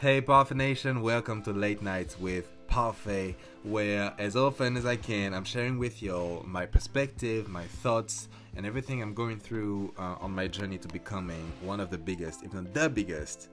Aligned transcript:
Hey 0.00 0.20
Parfait 0.20 0.54
Nation, 0.54 1.02
welcome 1.02 1.42
to 1.42 1.52
Late 1.52 1.82
Nights 1.82 2.20
with 2.20 2.52
Parfait, 2.68 3.34
where 3.64 4.14
as 4.16 4.36
often 4.36 4.76
as 4.76 4.86
I 4.86 4.94
can, 4.94 5.34
I'm 5.34 5.42
sharing 5.42 5.76
with 5.76 6.00
y'all 6.04 6.44
my 6.46 6.66
perspective, 6.66 7.48
my 7.48 7.64
thoughts, 7.64 8.28
and 8.54 8.64
everything 8.64 9.02
I'm 9.02 9.12
going 9.12 9.40
through 9.40 9.92
uh, 9.98 10.14
on 10.20 10.30
my 10.30 10.46
journey 10.46 10.78
to 10.78 10.86
becoming 10.86 11.50
one 11.62 11.80
of 11.80 11.90
the 11.90 11.98
biggest, 11.98 12.44
if 12.44 12.54
not 12.54 12.72
the 12.72 12.88
biggest, 12.88 13.48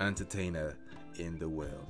entertainer 0.00 0.74
in 1.20 1.38
the 1.38 1.48
world. 1.48 1.86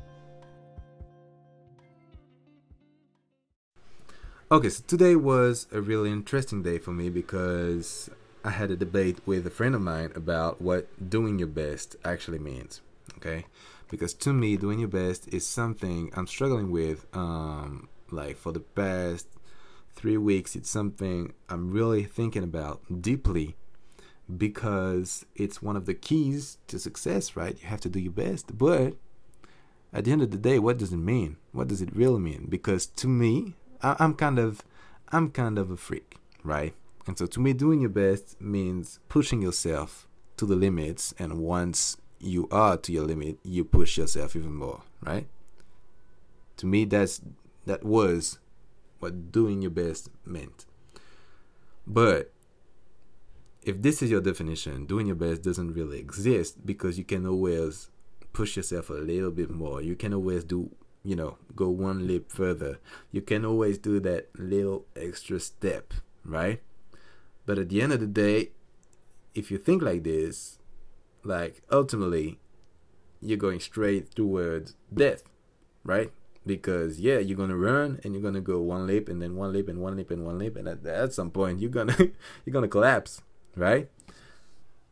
Okay, 4.53 4.69
so 4.69 4.85
today 4.87 5.17
was 5.17 5.67
a 5.73 5.81
really 5.81 6.13
interesting 6.13 6.63
day 6.63 6.77
for 6.77 6.93
me 6.93 7.09
because 7.09 8.11
I 8.45 8.51
had 8.51 8.71
a 8.71 8.77
debate 8.77 9.21
with 9.25 9.47
a 9.47 9.51
friend 9.51 9.75
of 9.75 9.81
mine 9.81 10.13
about 10.15 10.61
what 10.61 11.09
doing 11.09 11.39
your 11.39 11.49
best 11.49 11.97
actually 12.05 12.39
means. 12.39 12.83
Okay, 13.17 13.47
because 13.91 14.15
to 14.15 14.33
me, 14.33 14.57
doing 14.57 14.81
your 14.81 14.89
best 14.89 15.29
is 15.29 15.47
something 15.47 16.11
I'm 16.15 16.27
struggling 16.27 16.71
with. 16.71 17.07
Um, 17.13 17.89
like 18.11 18.37
for 18.37 18.53
the 18.53 18.61
past 18.61 19.27
three 19.95 20.17
weeks, 20.17 20.57
it's 20.57 20.71
something 20.71 21.33
I'm 21.49 21.71
really 21.71 22.05
thinking 22.05 22.43
about 22.43 22.83
deeply 23.03 23.57
because 24.37 25.27
it's 25.35 25.63
one 25.63 25.77
of 25.77 25.87
the 25.87 25.95
keys 25.95 26.59
to 26.69 26.79
success, 26.79 27.37
right? 27.37 27.61
You 27.61 27.69
have 27.69 27.81
to 27.83 27.89
do 27.89 28.01
your 28.01 28.13
best, 28.13 28.57
but 28.57 28.95
at 29.93 30.05
the 30.05 30.13
end 30.13 30.23
of 30.23 30.31
the 30.31 30.39
day, 30.39 30.59
what 30.59 30.79
does 30.79 30.93
it 30.93 30.99
mean? 30.99 31.37
What 31.53 31.69
does 31.69 31.83
it 31.83 31.95
really 31.95 32.21
mean? 32.21 32.47
Because 32.49 32.87
to 32.87 33.07
me, 33.07 33.55
I, 33.83 33.97
I'm 33.99 34.15
kind 34.15 34.39
of, 34.39 34.63
I'm 35.13 35.31
kind 35.31 35.59
of 35.59 35.71
a 35.71 35.77
freak, 35.77 36.17
right? 36.43 36.75
And 37.07 37.19
so 37.19 37.27
to 37.27 37.41
me, 37.41 37.53
doing 37.53 37.81
your 37.81 37.91
best 37.91 38.41
means 38.41 38.99
pushing 39.09 39.43
yourself 39.43 40.09
to 40.37 40.47
the 40.47 40.57
limits. 40.57 41.15
And 41.19 41.39
once 41.39 41.99
you 42.25 42.49
are 42.51 42.77
to 42.77 42.93
your 42.93 43.05
limit, 43.05 43.39
you 43.43 43.65
push 43.65 43.99
yourself 43.99 44.35
even 44.37 44.55
more, 44.55 44.83
right? 45.01 45.27
To 46.59 46.67
me, 46.67 46.85
that's 46.85 47.21
that 47.67 47.85
was 47.85 48.39
what 49.01 49.33
doing 49.33 49.63
your 49.63 49.71
best 49.71 50.09
meant. 50.25 50.67
But 51.87 52.33
if 53.63 53.81
this 53.83 54.03
is 54.03 54.11
your 54.11 54.21
definition, 54.21 54.87
doing 54.87 55.07
your 55.07 55.17
best 55.17 55.43
doesn't 55.43 55.75
really 55.75 55.99
exist 55.99 56.65
because 56.67 56.99
you 56.99 57.05
can 57.05 57.27
always 57.27 57.91
push 58.33 58.57
yourself 58.57 58.91
a 58.91 58.95
little 58.95 59.31
bit 59.31 59.51
more. 59.51 59.81
You 59.81 59.97
can 59.97 60.13
always 60.13 60.45
do, 60.45 60.71
you 61.03 61.17
know, 61.17 61.39
go 61.57 61.69
one 61.69 62.07
leap 62.07 62.31
further. 62.31 62.79
You 63.11 63.23
can 63.23 63.45
always 63.45 63.79
do 63.79 64.01
that 64.01 64.29
little 64.39 64.85
extra 64.97 65.41
step, 65.41 65.95
right? 66.25 66.61
But 67.47 67.59
at 67.59 67.69
the 67.69 67.81
end 67.81 67.93
of 67.93 68.01
the 68.01 68.07
day, 68.07 68.51
if 69.35 69.51
you 69.51 69.59
think 69.59 69.83
like 69.83 70.05
this, 70.05 70.59
like 71.25 71.63
ultimately, 71.71 72.39
you're 73.21 73.39
going 73.39 73.61
straight 73.61 74.15
towards 74.15 74.75
death, 74.93 75.25
right? 75.85 76.13
Because 76.47 77.01
yeah, 77.01 77.19
you're 77.19 77.37
gonna 77.37 77.57
run 77.57 78.01
and 78.05 78.15
you're 78.15 78.23
gonna 78.23 78.41
go 78.41 78.61
one 78.61 78.87
leap 78.87 79.09
and 79.09 79.21
then 79.21 79.37
one 79.37 79.53
leap 79.53 79.69
and 79.69 79.81
one 79.81 79.97
leap 79.97 80.11
and 80.11 80.25
one 80.25 80.39
leap, 80.39 80.57
and 80.57 80.69
at, 80.69 80.85
at 80.87 81.13
some 81.13 81.31
point 81.31 81.61
you're 81.61 81.71
gonna 81.71 81.97
you're 82.45 82.53
gonna 82.53 82.69
collapse, 82.69 83.23
right? 83.57 83.89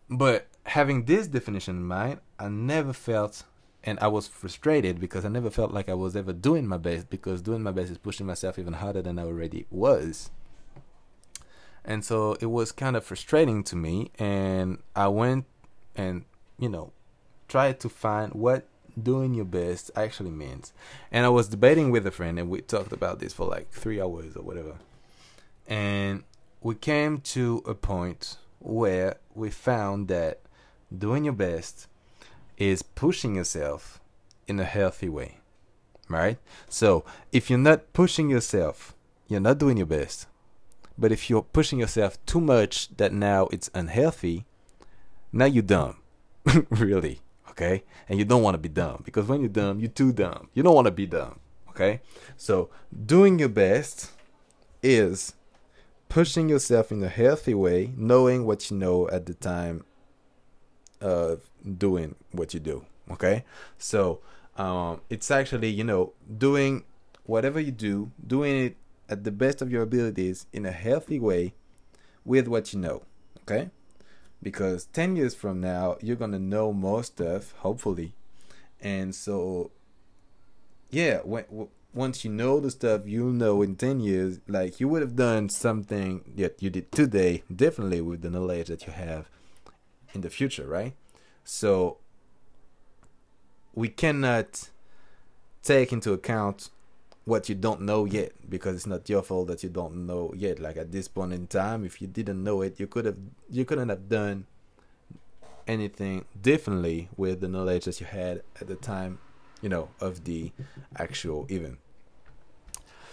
But 0.09 0.49
having 0.65 1.05
this 1.05 1.27
definition 1.27 1.77
in 1.77 1.85
mind, 1.85 2.21
I 2.39 2.49
never 2.49 2.93
felt 2.93 3.45
and 3.85 3.99
I 4.01 4.07
was 4.07 4.29
frustrated 4.29 5.01
because 5.01 5.25
I 5.25 5.29
never 5.29 5.51
felt 5.51 5.73
like 5.73 5.89
I 5.89 5.95
was 5.95 6.15
ever 6.15 6.33
doing 6.33 6.69
my 6.69 6.79
best 6.79 7.11
because 7.11 7.43
doing 7.43 7.63
my 7.63 7.73
best 7.73 7.91
is 7.91 7.99
pushing 7.99 8.27
myself 8.27 8.59
even 8.59 8.75
harder 8.75 9.03
than 9.03 9.19
I 9.19 9.25
already 9.25 9.67
was 9.71 10.31
and 11.85 12.05
so 12.05 12.37
it 12.41 12.47
was 12.47 12.73
kind 12.73 12.97
of 12.97 13.05
frustrating 13.05 13.63
to 13.63 13.77
me 13.77 14.11
and 14.19 14.79
i 14.95 15.09
went 15.09 15.45
and 15.97 16.25
you 16.59 16.69
know 16.69 16.93
try 17.49 17.73
to 17.73 17.89
find 17.89 18.33
what 18.33 18.67
doing 19.01 19.35
your 19.35 19.45
best 19.45 19.91
actually 19.97 20.31
means. 20.31 20.73
And 21.11 21.25
i 21.25 21.29
was 21.29 21.49
debating 21.49 21.91
with 21.91 22.07
a 22.07 22.11
friend 22.11 22.39
and 22.39 22.51
we 22.51 22.61
talked 22.61 22.93
about 22.93 23.19
this 23.21 23.33
for 23.33 23.47
like 23.47 23.71
three 23.71 24.01
hours 24.01 24.37
or 24.37 24.43
whatever. 24.43 24.77
And 25.67 26.25
we 26.61 26.75
came 26.75 27.21
to 27.21 27.63
a 27.67 27.75
point 27.75 28.37
where 28.59 29.17
we 29.35 29.51
found 29.51 30.09
that 30.09 30.41
doing 30.97 31.25
your 31.25 31.33
best 31.33 31.87
is 32.59 32.83
pushing 32.83 33.35
yourself 33.37 34.01
in 34.47 34.61
a 34.61 34.65
healthy 34.65 35.09
way 35.09 35.39
right? 36.09 36.37
So 36.69 37.05
if 37.31 37.49
you're 37.49 37.59
not 37.59 37.95
pushing 37.95 38.29
yourself 38.29 38.95
you're 39.33 39.41
not 39.41 39.59
doing 39.59 39.79
your 39.79 39.87
best. 39.87 40.27
But 40.99 41.11
if 41.11 41.31
you're 41.31 41.43
pushing 41.43 41.79
yourself 41.81 42.25
too 42.27 42.41
much 42.41 42.95
that 42.99 43.13
now 43.13 43.49
it's 43.51 43.71
unhealthy, 43.75 44.45
now 45.33 45.47
you're 45.47 45.63
dumb. 45.63 45.97
really. 46.71 47.21
Okay? 47.51 47.85
And 48.09 48.19
you 48.19 48.25
don't 48.25 48.43
want 48.43 48.55
to 48.55 48.59
be 48.59 48.69
dumb 48.69 49.03
because 49.05 49.27
when 49.27 49.41
you're 49.41 49.49
dumb, 49.49 49.81
you're 49.81 49.91
too 49.91 50.13
dumb. 50.13 50.49
You 50.55 50.63
don't 50.63 50.75
want 50.75 50.87
to 50.87 50.93
be 50.93 51.07
dumb. 51.07 51.39
Okay? 51.71 52.01
So, 52.37 52.71
doing 53.07 53.39
your 53.39 53.49
best 53.49 54.11
is 54.83 55.35
pushing 56.09 56.49
yourself 56.49 56.93
in 56.93 57.03
a 57.03 57.09
healthy 57.09 57.55
way, 57.55 57.93
knowing 57.97 58.45
what 58.45 58.71
you 58.71 58.77
know 58.77 59.09
at 59.09 59.27
the 59.27 59.35
time 59.35 59.85
of 61.01 61.49
doing 61.79 62.15
what 62.33 62.53
you 62.53 62.61
do. 62.61 62.85
Okay? 63.11 63.45
So, 63.79 64.21
um, 64.57 65.01
it's 65.09 65.31
actually, 65.31 65.69
you 65.69 65.85
know, 65.85 66.13
doing 66.39 66.85
whatever 67.25 67.59
you 67.61 67.73
do, 67.73 68.11
doing 68.27 68.67
it 68.67 68.77
at 69.09 69.25
the 69.25 69.31
best 69.31 69.63
of 69.63 69.71
your 69.71 69.83
abilities 69.83 70.47
in 70.53 70.67
a 70.67 70.73
healthy 70.73 71.19
way 71.19 71.55
with 72.25 72.49
what 72.49 72.73
you 72.73 72.81
know. 72.81 73.03
Okay? 73.43 73.71
Because 74.43 74.87
10 74.87 75.17
years 75.17 75.35
from 75.35 75.61
now, 75.61 75.97
you're 76.01 76.17
going 76.17 76.33
to 76.33 76.39
know 76.39 76.73
more 76.73 77.05
stuff, 77.05 77.53
hopefully. 77.59 78.13
And 78.81 79.15
so, 79.15 79.71
yeah, 80.91 81.19
when, 81.19 81.45
w- 81.45 81.69
once 81.95 82.25
you 82.25 82.31
know 82.31 82.59
the 82.59 82.71
stuff 82.71 83.03
you'll 83.07 83.33
know 83.33 83.63
in 83.63 83.77
10 83.77 84.01
years, 84.01 84.41
like 84.49 84.81
you 84.81 84.89
would 84.89 85.03
have 85.03 85.15
done 85.15 85.49
something 85.49 86.25
that 86.37 86.61
you 86.61 86.71
did 86.71 86.91
today 86.91 87.45
differently 87.55 88.01
with 88.01 88.23
the 88.23 88.31
knowledge 88.31 88.69
that 88.69 88.87
you 88.87 88.93
have 88.93 89.29
in 90.13 90.23
the 90.23 90.31
future, 90.31 90.67
right? 90.67 90.95
So, 91.45 91.99
we 93.75 93.89
cannot 93.89 94.71
take 95.63 95.93
into 95.93 96.13
account 96.13 96.71
what 97.25 97.49
you 97.49 97.55
don't 97.55 97.83
know 97.83 98.05
yet 98.05 98.33
because 98.49 98.77
it's 98.77 98.87
not 98.87 99.09
your 99.09 99.23
fault 99.23 99.47
that 99.49 99.63
you 99.63 99.69
don't 99.69 100.07
know 100.07 100.33
yet. 100.37 100.59
Like 100.59 100.77
at 100.77 100.91
this 100.91 101.09
point 101.09 101.33
in 101.33 101.47
time 101.47 101.85
if 101.85 102.01
you 102.03 102.09
didn't 102.09 102.43
know 102.43 102.63
it 102.63 102.81
you 102.81 102.87
could 102.87 103.05
have 103.05 103.17
you 103.51 103.65
couldn't 103.65 103.89
have 103.89 104.09
done 104.09 104.47
anything 105.67 106.25
differently 106.41 107.09
with 107.17 107.41
the 107.41 107.49
knowledge 107.49 107.85
that 107.85 108.01
you 108.01 108.07
had 108.07 108.43
at 108.61 108.67
the 108.67 108.75
time 108.75 109.19
you 109.61 109.69
know 109.69 109.89
of 110.01 110.25
the 110.25 110.53
actual 110.97 111.47
event. 111.49 111.79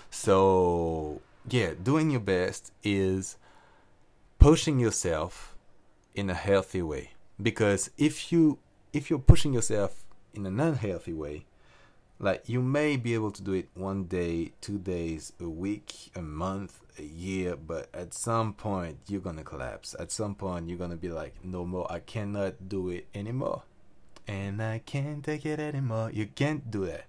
So 0.09 1.21
yeah 1.47 1.73
doing 1.81 2.09
your 2.09 2.21
best 2.21 2.71
is 2.83 3.37
pushing 4.39 4.79
yourself 4.79 5.55
in 6.15 6.29
a 6.29 6.33
healthy 6.33 6.81
way. 6.81 7.11
Because 7.41 7.91
if 7.97 8.31
you 8.31 8.57
if 8.91 9.09
you're 9.09 9.19
pushing 9.19 9.53
yourself 9.53 10.03
in 10.33 10.45
an 10.47 10.59
unhealthy 10.59 11.13
way 11.13 11.45
like 12.19 12.43
you 12.47 12.61
may 12.61 12.97
be 12.97 13.13
able 13.13 13.31
to 13.31 13.41
do 13.41 13.53
it 13.53 13.69
one 13.73 14.03
day 14.03 14.51
two 14.59 14.77
days 14.77 15.31
a 15.39 15.47
week 15.47 16.11
a 16.15 16.21
month 16.21 16.81
a 16.97 17.03
year 17.03 17.55
but 17.55 17.87
at 17.93 18.13
some 18.13 18.53
point 18.53 18.97
you're 19.07 19.21
gonna 19.21 19.43
collapse. 19.43 19.95
At 19.97 20.11
some 20.11 20.35
point 20.35 20.67
you're 20.67 20.77
gonna 20.77 20.97
be 20.97 21.09
like 21.09 21.35
no 21.43 21.65
more. 21.65 21.89
I 21.91 21.99
cannot 21.99 22.67
do 22.67 22.89
it 22.89 23.07
anymore. 23.15 23.63
And 24.27 24.61
i 24.61 24.79
can't 24.79 25.23
take 25.23 25.45
it 25.45 25.59
anymore. 25.59 26.11
You 26.11 26.27
can't 26.27 26.69
do 26.69 26.85
that. 26.85 27.05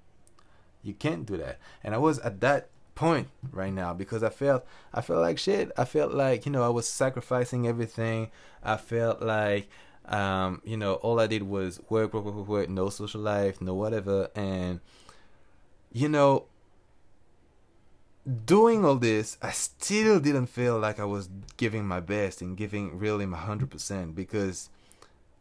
You 0.82 0.94
can't 0.94 1.26
do 1.26 1.36
that. 1.38 1.58
And 1.82 1.94
i 1.94 1.98
was 1.98 2.20
at 2.20 2.40
that 2.40 2.68
point 2.94 3.28
right 3.50 3.72
now 3.72 3.94
because 3.94 4.22
i 4.22 4.28
felt 4.28 4.64
i 4.94 5.00
felt 5.00 5.20
like 5.20 5.38
shit. 5.38 5.72
I 5.76 5.84
felt 5.86 6.12
like 6.12 6.46
you 6.46 6.52
know 6.52 6.62
i 6.62 6.68
was 6.68 6.88
sacrificing 6.88 7.66
everything. 7.66 8.30
I 8.62 8.76
felt 8.76 9.22
like 9.22 9.68
um, 10.10 10.60
you 10.64 10.76
know, 10.76 10.94
all 10.94 11.20
I 11.20 11.26
did 11.26 11.44
was 11.44 11.80
work, 11.88 12.12
work, 12.12 12.24
work, 12.24 12.48
work, 12.48 12.68
no 12.68 12.90
social 12.90 13.20
life, 13.20 13.60
no 13.60 13.74
whatever. 13.74 14.28
And, 14.34 14.80
you 15.92 16.08
know, 16.08 16.46
doing 18.44 18.84
all 18.84 18.96
this, 18.96 19.36
I 19.42 19.50
still 19.50 20.20
didn't 20.20 20.46
feel 20.46 20.78
like 20.78 21.00
I 21.00 21.04
was 21.04 21.28
giving 21.56 21.86
my 21.86 22.00
best 22.00 22.42
and 22.42 22.56
giving 22.56 22.98
really 22.98 23.26
my 23.26 23.38
100% 23.38 24.14
because 24.14 24.68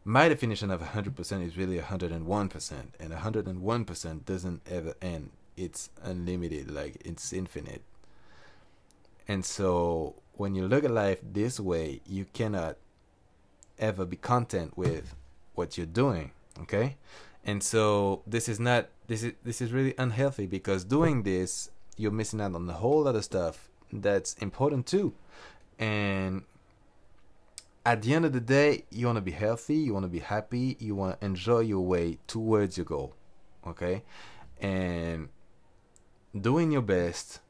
my 0.04 0.28
definition 0.28 0.70
of 0.70 0.80
100% 0.80 1.46
is 1.46 1.56
really 1.56 1.78
101%. 1.78 2.72
And 2.98 3.12
101% 3.12 4.24
doesn't 4.24 4.62
ever 4.68 4.94
end, 5.00 5.30
it's 5.56 5.90
unlimited, 6.02 6.70
like 6.70 6.96
it's 7.04 7.32
infinite. 7.32 7.82
And 9.28 9.44
so 9.44 10.16
when 10.34 10.54
you 10.54 10.66
look 10.66 10.84
at 10.84 10.90
life 10.90 11.20
this 11.22 11.60
way, 11.60 12.00
you 12.06 12.26
cannot 12.32 12.76
ever 13.80 14.04
be 14.04 14.16
content 14.16 14.76
with 14.76 15.14
what 15.54 15.76
you're 15.76 15.86
doing 15.86 16.30
okay 16.60 16.96
and 17.44 17.62
so 17.62 18.22
this 18.26 18.48
is 18.48 18.60
not 18.60 18.88
this 19.10 19.22
is 19.22 19.32
this 19.44 19.58
is 19.60 19.72
really 19.72 19.94
unhealthy 19.98 20.46
because 20.46 20.84
doing 20.84 21.22
this 21.24 21.70
you're 21.96 22.16
missing 22.20 22.40
out 22.40 22.54
on 22.54 22.68
a 22.70 22.78
whole 22.84 23.02
lot 23.02 23.16
of 23.16 23.24
stuff 23.24 23.68
that's 23.92 24.34
important 24.34 24.86
too 24.86 25.12
and 25.78 26.42
at 27.84 28.02
the 28.02 28.14
end 28.14 28.24
of 28.24 28.32
the 28.32 28.40
day 28.40 28.84
you 28.90 29.06
want 29.06 29.16
to 29.16 29.26
be 29.32 29.36
healthy 29.46 29.78
you 29.86 29.92
want 29.92 30.04
to 30.04 30.14
be 30.18 30.20
happy 30.20 30.76
you 30.78 30.94
want 30.94 31.10
to 31.18 31.26
enjoy 31.26 31.60
your 31.60 31.84
way 31.94 32.18
towards 32.26 32.76
your 32.78 32.86
goal 32.86 33.14
okay? 33.66 34.02
And 34.60 35.28
doing 36.38 36.70
your 36.70 36.82
best 36.82 37.40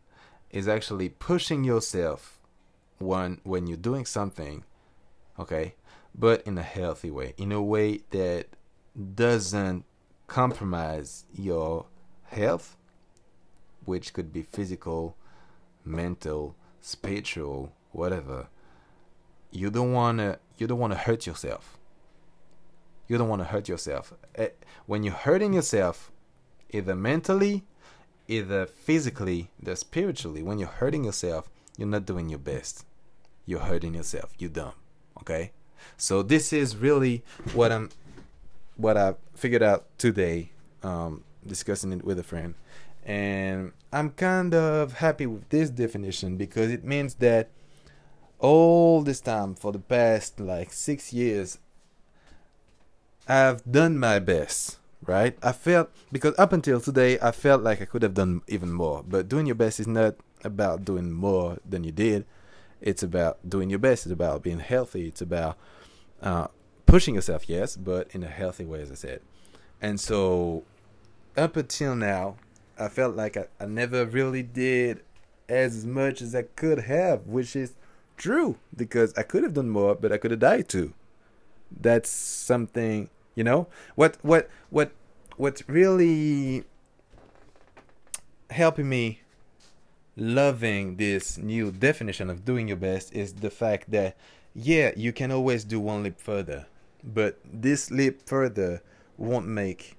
is 0.50 0.68
actually 0.68 1.08
pushing 1.08 1.64
yourself 1.64 2.40
when 2.98 3.40
when 3.44 3.66
you're 3.66 3.76
doing 3.76 4.04
something, 4.04 4.64
okay? 5.38 5.74
But 6.14 6.42
in 6.42 6.58
a 6.58 6.62
healthy 6.62 7.10
way, 7.10 7.34
in 7.36 7.52
a 7.52 7.62
way 7.62 8.00
that 8.10 8.46
doesn't 9.14 9.84
compromise 10.30 11.24
your 11.34 11.86
health, 12.26 12.76
which 13.84 14.12
could 14.12 14.32
be 14.32 14.42
physical, 14.42 15.16
mental, 15.84 16.54
spiritual, 16.80 17.72
whatever. 17.90 18.46
You 19.50 19.70
don't 19.70 19.92
wanna 19.92 20.38
you 20.56 20.68
don't 20.68 20.78
wanna 20.78 20.94
hurt 20.94 21.26
yourself. 21.26 21.76
You 23.08 23.18
don't 23.18 23.28
wanna 23.28 23.50
hurt 23.54 23.68
yourself. 23.68 24.14
Eh, 24.36 24.50
when 24.86 25.02
you're 25.02 25.24
hurting 25.28 25.52
yourself, 25.52 26.12
either 26.70 26.94
mentally, 26.94 27.64
either 28.28 28.66
physically, 28.66 29.50
either 29.60 29.74
spiritually, 29.74 30.44
when 30.44 30.60
you're 30.60 30.78
hurting 30.82 31.02
yourself, 31.02 31.50
you're 31.76 31.88
not 31.88 32.06
doing 32.06 32.28
your 32.28 32.38
best. 32.38 32.84
You're 33.46 33.66
hurting 33.72 33.94
yourself. 33.94 34.30
You're 34.38 34.50
dumb. 34.50 34.74
Okay? 35.22 35.50
So 35.96 36.22
this 36.22 36.52
is 36.52 36.76
really 36.76 37.24
what 37.52 37.72
I'm 37.72 37.90
what 38.80 38.96
I 38.96 39.14
figured 39.34 39.62
out 39.62 39.86
today, 39.98 40.52
um, 40.82 41.24
discussing 41.46 41.92
it 41.92 42.04
with 42.04 42.18
a 42.18 42.22
friend. 42.22 42.54
And 43.04 43.72
I'm 43.92 44.10
kind 44.10 44.54
of 44.54 44.94
happy 44.94 45.26
with 45.26 45.48
this 45.48 45.70
definition 45.70 46.36
because 46.36 46.70
it 46.70 46.84
means 46.84 47.14
that 47.16 47.50
all 48.38 49.02
this 49.02 49.20
time 49.20 49.54
for 49.54 49.72
the 49.72 49.78
past 49.78 50.40
like 50.40 50.72
six 50.72 51.12
years, 51.12 51.58
I've 53.28 53.62
done 53.70 53.98
my 53.98 54.18
best, 54.18 54.78
right? 55.06 55.36
I 55.42 55.52
felt 55.52 55.90
because 56.10 56.34
up 56.38 56.52
until 56.52 56.80
today, 56.80 57.18
I 57.20 57.30
felt 57.30 57.62
like 57.62 57.80
I 57.80 57.84
could 57.84 58.02
have 58.02 58.14
done 58.14 58.42
even 58.48 58.72
more. 58.72 59.04
But 59.06 59.28
doing 59.28 59.46
your 59.46 59.54
best 59.54 59.80
is 59.80 59.86
not 59.86 60.16
about 60.42 60.84
doing 60.84 61.12
more 61.12 61.58
than 61.68 61.84
you 61.84 61.92
did. 61.92 62.24
It's 62.80 63.02
about 63.02 63.38
doing 63.48 63.70
your 63.70 63.78
best. 63.78 64.06
It's 64.06 64.12
about 64.12 64.42
being 64.42 64.58
healthy. 64.58 65.08
It's 65.08 65.20
about 65.20 65.58
uh, 66.22 66.48
pushing 66.90 67.14
yourself, 67.14 67.48
yes, 67.48 67.76
but 67.76 68.08
in 68.12 68.24
a 68.24 68.28
healthy 68.28 68.64
way, 68.64 68.82
as 68.82 68.90
I 68.90 68.94
said. 68.94 69.20
And 69.80 70.00
so, 70.00 70.64
up 71.36 71.56
until 71.56 71.94
now, 71.94 72.36
I 72.76 72.88
felt 72.88 73.14
like 73.14 73.36
I, 73.36 73.46
I 73.60 73.66
never 73.66 74.04
really 74.04 74.42
did 74.42 75.02
as 75.48 75.86
much 75.86 76.20
as 76.20 76.34
I 76.34 76.42
could 76.42 76.80
have, 76.80 77.28
which 77.28 77.54
is 77.54 77.74
true 78.16 78.56
because 78.76 79.14
I 79.16 79.22
could 79.22 79.44
have 79.44 79.54
done 79.54 79.70
more, 79.70 79.94
but 79.94 80.10
I 80.10 80.18
could 80.18 80.32
have 80.32 80.40
died 80.40 80.68
too. 80.68 80.92
That's 81.70 82.10
something, 82.10 83.08
you 83.36 83.44
know. 83.44 83.68
What 83.94 84.18
what 84.22 84.50
what 84.70 84.90
what's 85.36 85.68
really 85.68 86.64
helping 88.50 88.88
me 88.88 89.20
loving 90.16 90.96
this 90.96 91.38
new 91.38 91.70
definition 91.70 92.28
of 92.28 92.44
doing 92.44 92.66
your 92.66 92.76
best 92.76 93.12
is 93.14 93.34
the 93.34 93.50
fact 93.50 93.92
that 93.92 94.16
yeah, 94.54 94.90
you 94.96 95.12
can 95.12 95.30
always 95.30 95.62
do 95.62 95.78
one 95.78 96.02
leap 96.02 96.20
further 96.20 96.66
but 97.02 97.38
this 97.44 97.90
leap 97.90 98.22
further 98.26 98.82
won't 99.16 99.46
make 99.46 99.96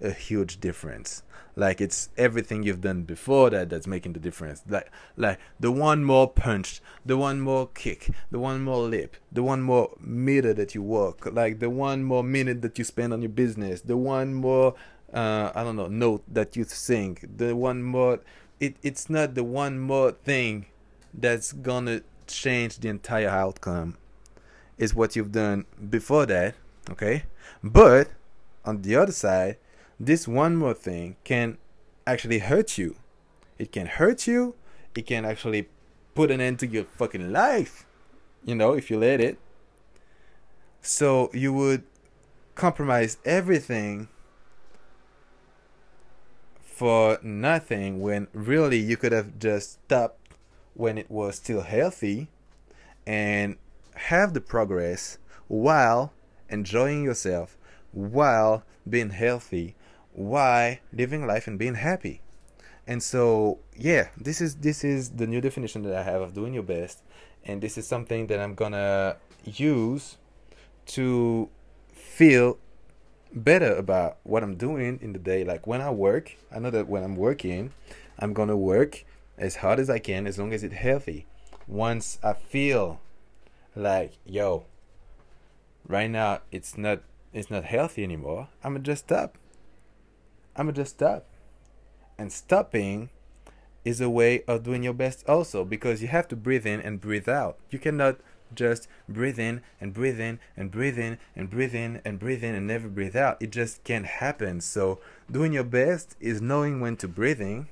a 0.00 0.10
huge 0.10 0.60
difference. 0.60 1.22
Like 1.56 1.80
it's 1.80 2.08
everything 2.16 2.64
you've 2.64 2.80
done 2.80 3.02
before 3.02 3.50
that 3.50 3.70
that's 3.70 3.86
making 3.86 4.14
the 4.14 4.20
difference. 4.20 4.62
Like 4.68 4.90
like 5.16 5.38
the 5.60 5.70
one 5.70 6.04
more 6.04 6.28
punch 6.28 6.80
the 7.06 7.16
one 7.16 7.40
more 7.40 7.68
kick 7.68 8.10
the 8.30 8.38
one 8.38 8.62
more 8.62 8.82
lip 8.82 9.16
the 9.30 9.42
one 9.42 9.62
more 9.62 9.90
meter 10.00 10.52
that 10.54 10.74
you 10.74 10.82
walk 10.82 11.26
like 11.32 11.58
the 11.60 11.70
one 11.70 12.02
more 12.02 12.22
minute 12.22 12.62
that 12.62 12.78
you 12.78 12.84
spend 12.84 13.12
on 13.12 13.22
your 13.22 13.28
business 13.28 13.82
the 13.82 13.96
one 13.96 14.34
more 14.34 14.74
uh, 15.12 15.50
i 15.54 15.62
don't 15.62 15.76
know 15.76 15.86
note 15.86 16.22
that 16.32 16.56
you 16.56 16.64
sing 16.64 17.18
the 17.36 17.54
one 17.54 17.82
more 17.82 18.20
it, 18.60 18.76
it's 18.82 19.08
not 19.10 19.34
the 19.34 19.44
one 19.44 19.78
more 19.78 20.10
thing 20.10 20.66
that's 21.12 21.52
gonna 21.52 22.00
change 22.26 22.78
the 22.78 22.88
entire 22.88 23.28
outcome 23.28 23.96
is 24.78 24.94
what 24.94 25.16
you've 25.16 25.32
done 25.32 25.64
before 25.90 26.26
that, 26.26 26.54
okay? 26.90 27.24
But 27.62 28.10
on 28.64 28.82
the 28.82 28.96
other 28.96 29.12
side, 29.12 29.56
this 29.98 30.26
one 30.26 30.56
more 30.56 30.74
thing 30.74 31.16
can 31.24 31.58
actually 32.06 32.40
hurt 32.40 32.76
you. 32.78 32.96
It 33.58 33.72
can 33.72 33.86
hurt 33.86 34.26
you. 34.26 34.54
It 34.94 35.06
can 35.06 35.24
actually 35.24 35.68
put 36.14 36.30
an 36.30 36.40
end 36.40 36.58
to 36.60 36.66
your 36.66 36.84
fucking 36.84 37.32
life, 37.32 37.86
you 38.44 38.54
know, 38.54 38.72
if 38.72 38.90
you 38.90 38.98
let 38.98 39.20
it. 39.20 39.38
So 40.82 41.30
you 41.32 41.52
would 41.52 41.84
compromise 42.54 43.18
everything 43.24 44.08
for 46.62 47.18
nothing 47.22 48.00
when 48.00 48.28
really 48.32 48.78
you 48.78 48.96
could 48.96 49.12
have 49.12 49.38
just 49.38 49.72
stopped 49.84 50.34
when 50.74 50.98
it 50.98 51.10
was 51.10 51.36
still 51.36 51.62
healthy 51.62 52.28
and 53.06 53.56
have 53.94 54.34
the 54.34 54.40
progress 54.40 55.18
while 55.48 56.12
enjoying 56.48 57.04
yourself, 57.04 57.56
while 57.92 58.64
being 58.88 59.10
healthy, 59.10 59.74
while 60.12 60.76
living 60.92 61.26
life 61.26 61.46
and 61.46 61.58
being 61.58 61.74
happy. 61.74 62.20
And 62.86 63.02
so, 63.02 63.58
yeah, 63.76 64.08
this 64.16 64.40
is 64.40 64.56
this 64.56 64.84
is 64.84 65.10
the 65.10 65.26
new 65.26 65.40
definition 65.40 65.82
that 65.82 65.94
I 65.94 66.02
have 66.02 66.20
of 66.20 66.34
doing 66.34 66.52
your 66.52 66.62
best, 66.62 67.02
and 67.44 67.62
this 67.62 67.78
is 67.78 67.86
something 67.86 68.26
that 68.26 68.38
I'm 68.38 68.54
gonna 68.54 69.16
use 69.44 70.18
to 70.86 71.48
feel 71.92 72.58
better 73.32 73.74
about 73.74 74.18
what 74.22 74.42
I'm 74.42 74.56
doing 74.56 74.98
in 75.00 75.12
the 75.12 75.18
day. 75.18 75.44
Like 75.44 75.66
when 75.66 75.80
I 75.80 75.90
work, 75.90 76.36
I 76.54 76.58
know 76.58 76.70
that 76.70 76.88
when 76.88 77.02
I'm 77.02 77.16
working, 77.16 77.72
I'm 78.18 78.34
gonna 78.34 78.56
work 78.56 79.04
as 79.38 79.56
hard 79.56 79.80
as 79.80 79.88
I 79.88 79.98
can 79.98 80.26
as 80.26 80.38
long 80.38 80.52
as 80.52 80.62
it's 80.62 80.74
healthy. 80.74 81.26
Once 81.66 82.18
I 82.22 82.34
feel 82.34 83.00
like 83.76 84.12
yo 84.24 84.64
right 85.88 86.10
now 86.10 86.40
it's 86.52 86.78
not 86.78 87.00
it's 87.34 87.50
not 87.50 87.64
healthy 87.64 88.04
anymore. 88.04 88.48
I'ma 88.62 88.78
just 88.78 89.06
stop. 89.06 89.36
I'ma 90.56 90.70
just 90.70 90.92
stop. 90.92 91.26
And 92.16 92.32
stopping 92.32 93.10
is 93.84 94.00
a 94.00 94.08
way 94.08 94.44
of 94.44 94.62
doing 94.62 94.84
your 94.84 94.94
best 94.94 95.28
also 95.28 95.64
because 95.64 96.00
you 96.00 96.08
have 96.08 96.28
to 96.28 96.36
breathe 96.36 96.64
in 96.64 96.80
and 96.80 97.00
breathe 97.00 97.28
out. 97.28 97.58
You 97.70 97.80
cannot 97.80 98.18
just 98.54 98.86
breathe 99.08 99.38
in 99.38 99.62
and 99.80 99.92
breathe 99.92 100.20
in 100.20 100.38
and 100.56 100.70
breathe 100.70 100.96
in 100.96 101.18
and 101.34 101.50
breathe 101.50 101.74
in 101.74 102.00
and 102.04 102.20
breathe 102.20 102.44
in 102.44 102.54
and 102.54 102.68
never 102.68 102.88
breathe 102.88 103.16
out. 103.16 103.36
It 103.42 103.50
just 103.50 103.82
can't 103.82 104.06
happen. 104.06 104.60
So 104.60 105.00
doing 105.28 105.52
your 105.52 105.64
best 105.64 106.14
is 106.20 106.40
knowing 106.40 106.80
when 106.80 106.96
to 106.98 107.08
breathe 107.08 107.40
in 107.40 107.66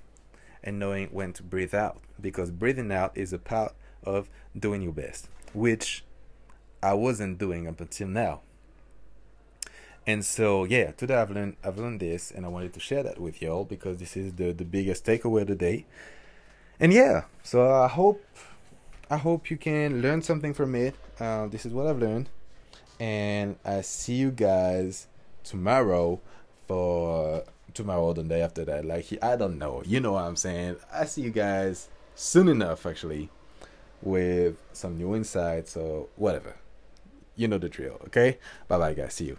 and 0.65 0.77
knowing 0.81 1.07
when 1.13 1.33
to 1.35 1.45
breathe 1.45 1.75
out 1.75 2.01
because 2.21 2.51
breathing 2.51 2.91
out 2.91 3.17
is 3.17 3.33
a 3.33 3.39
part 3.39 3.75
of 4.03 4.29
doing 4.59 4.83
your 4.83 4.93
best 4.93 5.29
which 5.55 6.05
I 6.83 6.95
wasn't 6.95 7.39
doing 7.39 7.69
up 7.69 7.81
until 7.81 8.09
now. 8.09 8.41
And 10.07 10.25
so 10.25 10.65
yeah, 10.65 10.91
today 10.93 11.15
I've 11.15 11.31
learned 11.31 11.57
I've 11.63 11.79
learned 11.79 12.01
this 12.01 12.33
and 12.33 12.45
I 12.45 12.49
wanted 12.49 12.73
to 12.75 12.81
share 12.81 13.05
that 13.05 13.21
with 13.21 13.41
y'all 13.41 13.65
because 13.65 13.99
this 13.99 14.17
is 14.17 14.33
the, 14.33 14.53
the 14.53 14.65
biggest 14.65 15.05
takeaway 15.05 15.47
today. 15.47 15.87
And 16.81 16.93
yeah, 16.93 17.25
so 17.45 17.73
I 17.73 17.87
hope 17.87 18.25
I 19.09 19.17
hope 19.17 19.51
you 19.51 19.57
can 19.57 20.03
learn 20.03 20.23
something 20.23 20.55
from 20.55 20.75
it. 20.75 20.97
Uh, 21.21 21.47
this 21.47 21.65
is 21.65 21.73
what 21.73 21.87
I've 21.87 22.01
learned. 22.01 22.31
And 22.99 23.57
I 23.65 23.83
see 23.83 24.15
you 24.15 24.33
guys 24.33 25.07
tomorrow 25.45 26.21
for 26.67 27.45
tomorrow 27.75 28.07
or 28.07 28.15
the 28.15 28.25
day 28.25 28.43
after 28.43 28.65
that. 28.65 28.85
Like 28.85 29.07
I 29.23 29.37
don't 29.37 29.59
know. 29.59 29.85
You 29.87 30.01
know 30.01 30.13
what 30.13 30.25
I'm 30.25 30.37
saying. 30.37 30.77
I 30.93 31.05
see 31.05 31.23
you 31.23 31.31
guys 31.31 31.89
soon 32.17 32.49
enough 32.49 32.87
actually 32.87 33.31
with 34.03 34.57
some 34.73 34.99
new 34.99 35.15
insights 35.15 35.77
or 35.77 36.09
whatever. 36.17 36.57
You 37.37 37.49
know 37.49 37.59
the 37.59 37.69
drill, 37.69 38.01
okay? 38.07 38.39
Bye 38.69 38.79
bye, 38.79 38.95
guys. 38.95 39.15
See 39.15 39.27
you. 39.27 39.39